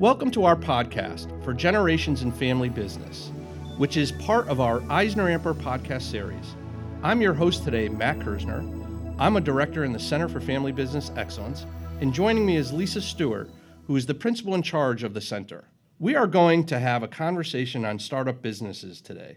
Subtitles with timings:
[0.00, 3.30] Welcome to our podcast for Generations in Family Business,
[3.76, 6.56] which is part of our EisnerAmper podcast series.
[7.02, 8.64] I'm your host today, Matt Kersner.
[9.18, 11.66] I'm a director in the Center for Family Business Excellence,
[12.00, 13.50] and joining me is Lisa Stewart,
[13.88, 15.64] who is the principal in charge of the center.
[15.98, 19.36] We are going to have a conversation on startup businesses today.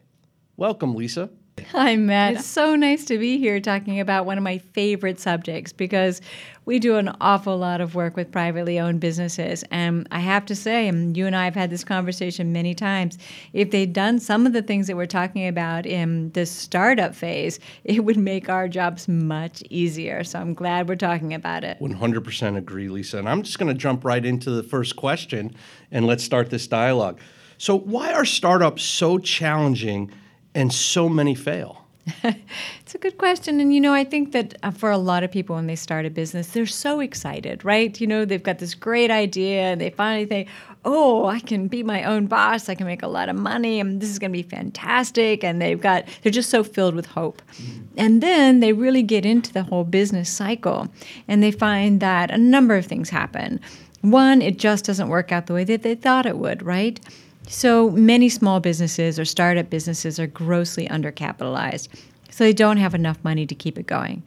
[0.56, 1.30] Welcome, Lisa.
[1.74, 2.36] Hi, Matt.
[2.36, 6.22] It's so nice to be here talking about one of my favorite subjects because
[6.66, 9.64] we do an awful lot of work with privately owned businesses.
[9.72, 13.18] And I have to say, and you and I have had this conversation many times,
[13.54, 17.60] if they'd done some of the things that we're talking about in the startup phase,
[17.84, 20.24] it would make our jobs much easier.
[20.24, 21.80] So I'm glad we're talking about it.
[21.80, 23.18] 100% agree, Lisa.
[23.18, 25.56] And I'm just going to jump right into the first question
[25.92, 27.20] and let's start this dialogue.
[27.58, 30.12] So, why are startups so challenging?
[30.56, 31.84] And so many fail?
[32.24, 33.62] it's a good question.
[33.62, 36.06] And, you know, I think that uh, for a lot of people when they start
[36.06, 38.00] a business, they're so excited, right?
[38.00, 40.50] You know, they've got this great idea and they finally think,
[40.84, 42.68] oh, I can be my own boss.
[42.68, 45.44] I can make a lot of money and this is going to be fantastic.
[45.44, 47.42] And they've got, they're just so filled with hope.
[47.54, 47.82] Mm-hmm.
[47.96, 50.90] And then they really get into the whole business cycle
[51.30, 53.62] and they find that a number of things happen.
[54.02, 57.00] One, it just doesn't work out the way that they thought it would, right?
[57.48, 61.88] So many small businesses or startup businesses are grossly undercapitalized,
[62.30, 64.24] so they don't have enough money to keep it going.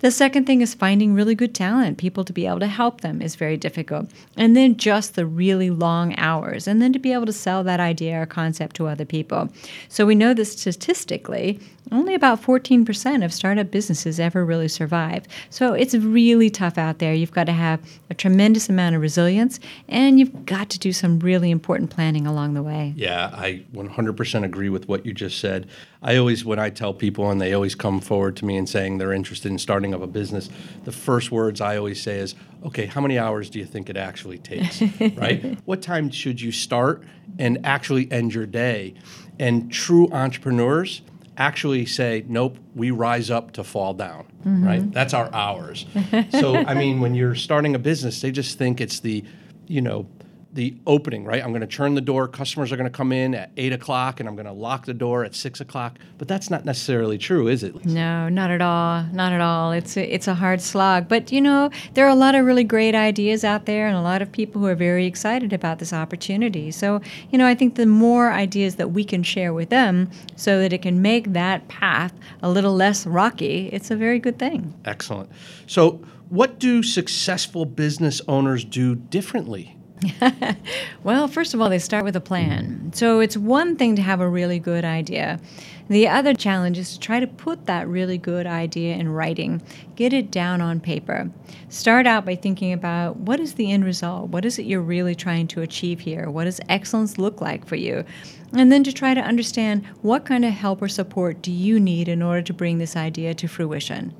[0.00, 1.98] The second thing is finding really good talent.
[1.98, 4.10] People to be able to help them is very difficult.
[4.34, 7.80] And then just the really long hours, and then to be able to sell that
[7.80, 9.50] idea or concept to other people.
[9.90, 11.60] So we know that statistically,
[11.92, 15.26] only about 14% of startup businesses ever really survive.
[15.50, 17.12] So it's really tough out there.
[17.12, 21.18] You've got to have a tremendous amount of resilience and you've got to do some
[21.20, 22.92] really important planning along the way.
[22.96, 25.68] Yeah, I 100% agree with what you just said.
[26.02, 28.98] I always, when I tell people and they always come forward to me and saying
[28.98, 30.48] they're interested in starting up a business,
[30.84, 33.96] the first words I always say is, okay, how many hours do you think it
[33.96, 34.82] actually takes?
[35.16, 35.58] right?
[35.64, 37.02] What time should you start
[37.38, 38.94] and actually end your day?
[39.38, 41.02] And true entrepreneurs,
[41.40, 44.64] actually say, nope, we rise up to fall down, mm-hmm.
[44.64, 44.92] right?
[44.92, 45.86] That's our hours.
[46.30, 49.24] so, I mean, when you're starting a business, they just think it's the,
[49.66, 50.06] you know,
[50.52, 51.42] the opening, right?
[51.42, 52.26] I'm going to turn the door.
[52.26, 54.94] Customers are going to come in at eight o'clock, and I'm going to lock the
[54.94, 55.98] door at six o'clock.
[56.18, 57.76] But that's not necessarily true, is it?
[57.76, 57.88] Lisa?
[57.88, 59.04] No, not at all.
[59.12, 59.70] Not at all.
[59.70, 61.08] It's a, it's a hard slog.
[61.08, 64.02] But you know, there are a lot of really great ideas out there, and a
[64.02, 66.70] lot of people who are very excited about this opportunity.
[66.72, 67.00] So
[67.30, 70.72] you know, I think the more ideas that we can share with them, so that
[70.72, 72.12] it can make that path
[72.42, 74.74] a little less rocky, it's a very good thing.
[74.84, 75.30] Excellent.
[75.66, 76.00] So.
[76.30, 79.76] What do successful business owners do differently
[81.04, 82.90] well, first of all, they start with a plan.
[82.94, 85.40] So it's one thing to have a really good idea.
[85.88, 89.60] The other challenge is to try to put that really good idea in writing,
[89.96, 91.30] get it down on paper.
[91.68, 94.30] Start out by thinking about what is the end result?
[94.30, 96.30] What is it you're really trying to achieve here?
[96.30, 98.04] What does excellence look like for you?
[98.52, 102.08] And then to try to understand what kind of help or support do you need
[102.08, 104.14] in order to bring this idea to fruition.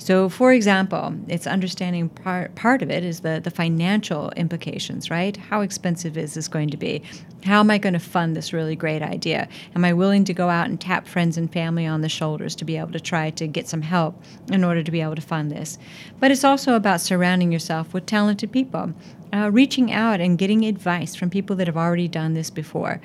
[0.00, 5.36] So, for example, it's understanding part, part of it is the, the financial implications, right?
[5.36, 7.02] How expensive is this going to be?
[7.44, 9.46] How am I going to fund this really great idea?
[9.74, 12.64] Am I willing to go out and tap friends and family on the shoulders to
[12.64, 15.50] be able to try to get some help in order to be able to fund
[15.50, 15.78] this?
[16.18, 18.94] But it's also about surrounding yourself with talented people,
[19.32, 23.00] uh, reaching out and getting advice from people that have already done this before.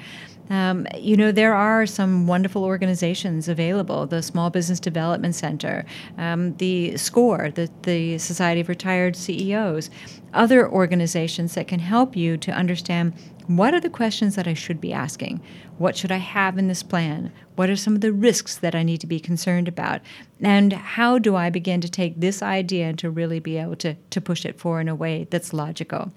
[0.49, 5.85] Um, you know, there are some wonderful organizations available the Small Business Development Center,
[6.17, 9.89] um, the SCORE, the, the Society of Retired CEOs,
[10.33, 13.13] other organizations that can help you to understand
[13.47, 15.41] what are the questions that I should be asking?
[15.77, 17.31] What should I have in this plan?
[17.55, 20.01] What are some of the risks that I need to be concerned about?
[20.41, 23.95] And how do I begin to take this idea and to really be able to,
[23.95, 26.11] to push it forward in a way that's logical?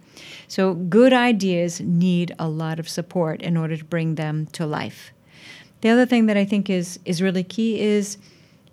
[0.46, 5.12] So, good ideas need a lot of support in order to bring them to life.
[5.80, 8.18] The other thing that I think is, is really key is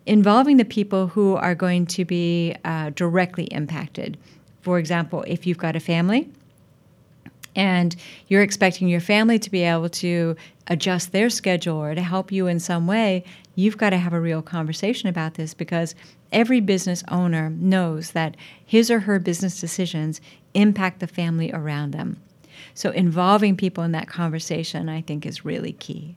[0.05, 4.17] involving the people who are going to be uh, directly impacted.
[4.61, 6.29] For example, if you've got a family,
[7.55, 7.95] and
[8.27, 10.35] you're expecting your family to be able to
[10.68, 13.24] adjust their schedule or to help you in some way,
[13.56, 15.95] you've got to have a real conversation about this because
[16.31, 18.35] every business owner knows that
[18.65, 20.19] his or her business decisions
[20.53, 22.18] impact the family around them.
[22.74, 26.15] So involving people in that conversation, I think, is really key.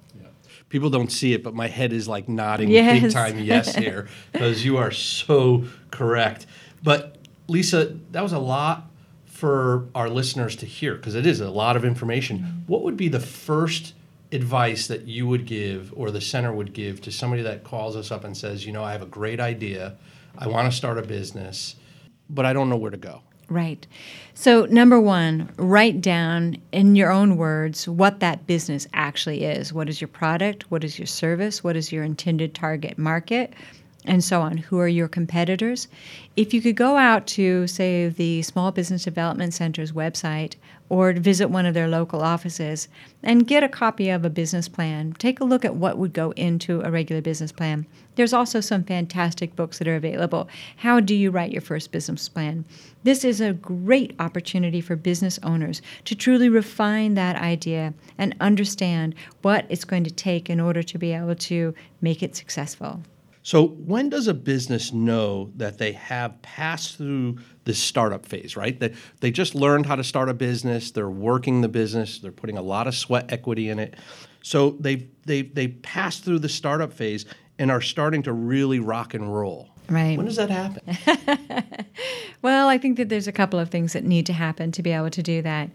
[0.69, 3.01] People don't see it, but my head is like nodding yes.
[3.01, 6.47] big time yes here because you are so correct.
[6.83, 7.17] But
[7.47, 8.88] Lisa, that was a lot
[9.39, 12.41] for our listeners to hear because it is a lot of information.
[12.41, 12.59] Mm-hmm.
[12.67, 13.95] What would be the first
[14.33, 18.11] advice that you would give or the center would give to somebody that calls us
[18.11, 19.97] up and says, you know, I have a great idea,
[20.37, 21.77] I want to start a business,
[22.29, 23.23] but I don't know where to go?
[23.49, 23.87] Right.
[24.35, 29.73] So, number one, write down in your own words what that business actually is.
[29.73, 30.69] What is your product?
[30.69, 31.63] What is your service?
[31.63, 33.55] What is your intended target market?
[34.09, 34.57] And so on.
[34.57, 35.87] Who are your competitors?
[36.35, 40.55] If you could go out to, say, the Small Business Development Center's website
[40.89, 42.89] or visit one of their local offices
[43.23, 45.13] and get a copy of a business plan.
[45.19, 47.87] Take a look at what would go into a regular business plan.
[48.15, 50.49] There's also some fantastic books that are available.
[50.77, 52.65] How do you write your first business plan?
[53.03, 59.15] This is a great opportunity for business owners to truly refine that idea and understand
[59.43, 63.03] what it's going to take in order to be able to make it successful.
[63.49, 68.79] So, when does a business know that they have passed through the startup phase, right?
[68.79, 72.59] They, they just learned how to start a business, they're working the business, they're putting
[72.59, 73.95] a lot of sweat equity in it.
[74.43, 77.25] So, they've, they've, they passed through the startup phase
[77.59, 79.71] and are starting to really rock and roll.
[79.89, 80.19] Right.
[80.19, 81.87] When does that happen?
[82.43, 84.93] well, I think that there's a couple of things that need to happen to be
[84.93, 85.71] able to do that.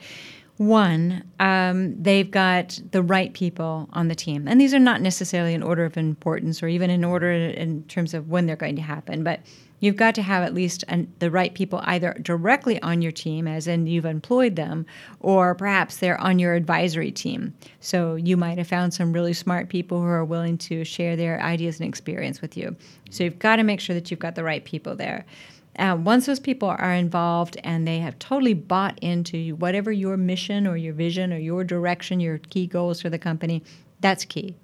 [0.68, 4.48] One, um, they've got the right people on the team.
[4.48, 8.14] And these are not necessarily in order of importance or even in order in terms
[8.14, 9.42] of when they're going to happen, but
[9.82, 13.46] you've got to have at least an, the right people either directly on your team,
[13.46, 14.86] as in you've employed them,
[15.20, 17.54] or perhaps they're on your advisory team.
[17.82, 21.42] So you might have found some really smart people who are willing to share their
[21.42, 22.78] ideas and experience with you.
[23.10, 25.26] So you've got to make sure that you've got the right people there.
[25.80, 30.68] Uh, once those people are involved and they have totally bought into whatever your mission
[30.68, 33.64] or your vision or your direction, your key goals for the company,
[34.00, 34.56] that's key.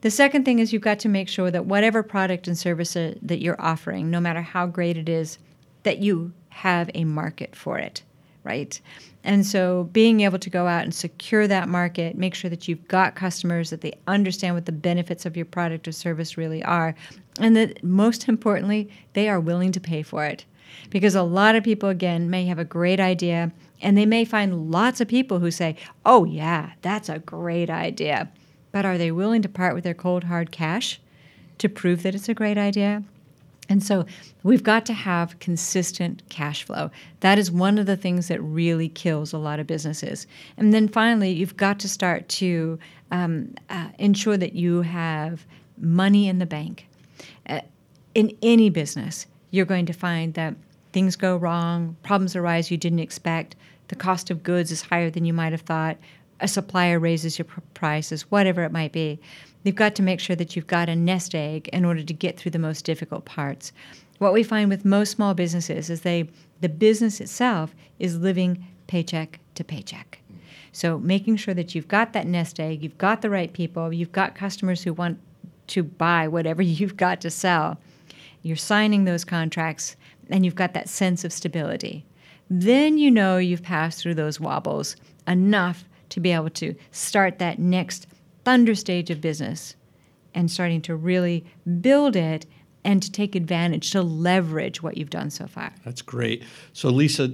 [0.00, 3.40] The second thing is you've got to make sure that whatever product and service that
[3.40, 5.38] you're offering, no matter how great it is,
[5.84, 8.02] that you have a market for it,
[8.42, 8.78] right?
[9.22, 12.86] And so being able to go out and secure that market, make sure that you've
[12.86, 16.94] got customers, that they understand what the benefits of your product or service really are,
[17.40, 20.44] and that most importantly, they are willing to pay for it.
[20.90, 24.70] Because a lot of people, again, may have a great idea and they may find
[24.70, 28.30] lots of people who say, oh, yeah, that's a great idea.
[28.72, 31.00] But are they willing to part with their cold, hard cash
[31.58, 33.02] to prove that it's a great idea?
[33.68, 34.04] And so
[34.42, 36.90] we've got to have consistent cash flow.
[37.20, 40.26] That is one of the things that really kills a lot of businesses.
[40.56, 42.78] And then finally, you've got to start to
[43.10, 45.46] um, uh, ensure that you have
[45.78, 46.88] money in the bank.
[47.48, 47.60] Uh,
[48.14, 50.54] in any business, you're going to find that
[50.92, 53.56] things go wrong, problems arise you didn't expect,
[53.88, 55.96] the cost of goods is higher than you might have thought,
[56.40, 59.18] a supplier raises your prices, whatever it might be.
[59.62, 62.38] You've got to make sure that you've got a nest egg in order to get
[62.38, 63.72] through the most difficult parts.
[64.18, 66.28] What we find with most small businesses is they
[66.60, 70.20] the business itself is living paycheck to paycheck.
[70.72, 74.12] So making sure that you've got that nest egg, you've got the right people, you've
[74.12, 75.18] got customers who want
[75.68, 77.80] to buy whatever you've got to sell.
[78.42, 79.96] You're signing those contracts
[80.30, 82.04] and you've got that sense of stability.
[82.50, 84.96] Then you know you've passed through those wobbles
[85.26, 88.06] enough to be able to start that next
[88.44, 89.74] thunder stage of business
[90.34, 91.44] and starting to really
[91.80, 92.46] build it
[92.84, 95.72] and to take advantage, to leverage what you've done so far.
[95.84, 96.44] That's great.
[96.74, 97.28] So, Lisa,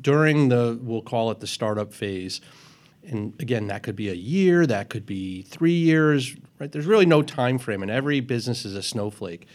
[0.00, 2.40] during the, we'll call it the startup phase,
[3.08, 6.70] and again, that could be a year, that could be three years, right?
[6.70, 9.46] There's really no time frame, and every business is a snowflake.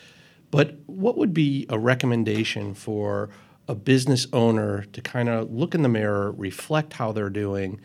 [0.52, 3.30] But what would be a recommendation for
[3.68, 7.80] a business owner to kind of look in the mirror, reflect how they're doing,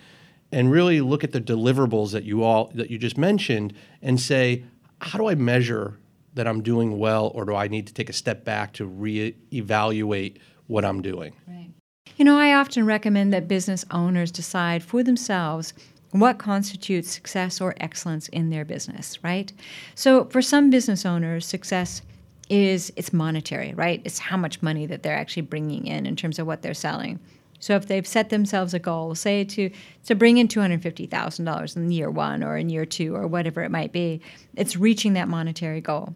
[0.51, 4.65] and really look at the deliverables that you all that you just mentioned and say,
[5.01, 5.99] how do I measure
[6.35, 10.39] that I'm doing well, or do I need to take a step back to reevaluate
[10.67, 11.35] what I'm doing?
[11.47, 11.71] Right.
[12.17, 15.73] You know, I often recommend that business owners decide for themselves
[16.11, 19.53] what constitutes success or excellence in their business, right?
[19.95, 22.03] So for some business owners, success
[22.49, 24.01] is it's monetary, right?
[24.05, 27.21] It's how much money that they're actually bringing in in terms of what they're selling.
[27.61, 29.71] So if they've set themselves a goal, say to
[30.07, 33.15] to bring in two hundred fifty thousand dollars in year one or in year two
[33.15, 34.21] or whatever it might be,
[34.57, 36.15] it's reaching that monetary goal.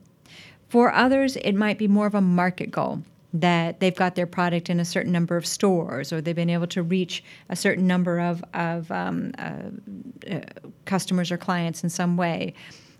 [0.68, 3.02] For others, it might be more of a market goal
[3.32, 6.66] that they've got their product in a certain number of stores or they've been able
[6.66, 9.54] to reach a certain number of, of um, uh,
[10.30, 10.40] uh,
[10.84, 12.52] customers or clients in some way.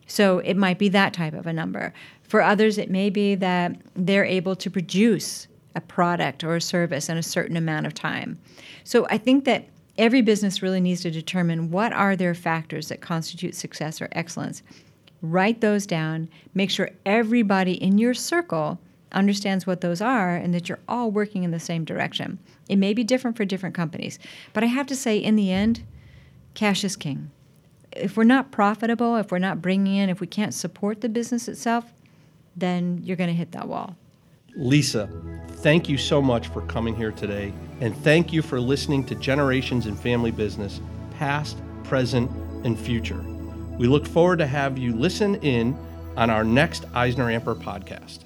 [0.07, 1.93] So it might be that type of a number.
[2.23, 7.09] For others, it may be that they're able to produce a product or a service
[7.09, 8.39] in a certain amount of time.
[8.85, 13.01] So I think that every business really needs to determine what are their factors that
[13.01, 14.63] constitute success or excellence.
[15.21, 18.79] Write those down, make sure everybody in your circle
[19.13, 22.39] understands what those are and that you're all working in the same direction.
[22.69, 24.19] It may be different for different companies,
[24.53, 25.85] but I have to say, in the end,
[26.55, 27.31] cash is king.
[27.93, 31.49] If we're not profitable, if we're not bringing in, if we can't support the business
[31.49, 31.93] itself,
[32.57, 33.97] then you're going to hit that wall.
[34.55, 35.09] Lisa,
[35.49, 37.53] thank you so much for coming here today.
[37.81, 40.81] And thank you for listening to Generations in Family Business,
[41.19, 42.31] past, present,
[42.65, 43.23] and future.
[43.79, 45.77] We look forward to have you listen in
[46.17, 48.21] on our next EisnerAmper podcast.